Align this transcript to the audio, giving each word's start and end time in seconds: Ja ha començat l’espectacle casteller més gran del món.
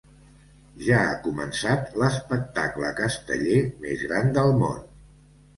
Ja 0.85 1.01
ha 1.01 1.11
començat 1.27 1.93
l’espectacle 2.03 2.89
casteller 3.03 3.61
més 3.85 4.03
gran 4.11 4.37
del 4.39 4.59
món. 4.65 4.85